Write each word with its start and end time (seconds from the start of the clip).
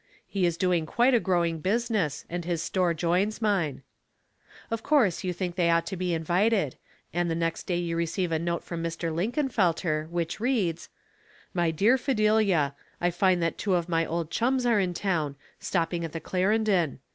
He 0.27 0.47
is 0.47 0.57
doing 0.57 0.87
quite 0.87 1.13
a 1.13 1.19
growing 1.19 1.59
business, 1.59 2.25
and 2.27 2.43
his 2.43 2.59
store 2.63 2.91
joins 2.91 3.39
mine." 3.39 3.83
Of 4.71 4.81
course 4.81 5.23
you 5.23 5.31
think 5.31 5.55
they 5.55 5.69
ought 5.69 5.85
to 5.85 5.95
be 5.95 6.15
invited, 6.15 6.75
and 7.13 7.29
the 7.29 7.35
next 7.35 7.67
day 7.67 7.77
you 7.77 7.95
receive 7.95 8.31
a 8.31 8.39
note 8.39 8.63
from 8.63 8.83
Mr. 8.83 9.13
Linkenfelter, 9.13 10.09
which 10.09 10.41
eads, 10.41 10.89
—'* 11.35 11.53
My 11.61 11.69
Dear 11.69 11.99
Fidelia:— 11.99 12.73
I 12.99 13.11
find 13.11 13.43
that 13.43 13.59
two 13.59 13.75
of 13.75 13.87
my 13.89 14.03
old 14.03 14.31
chums 14.31 14.65
are 14.65 14.79
in 14.79 14.95
town, 14.95 15.35
stopping 15.59 16.03
at 16.03 16.13
the 16.13 16.19
Claren 16.19 16.63
don. 16.63 16.97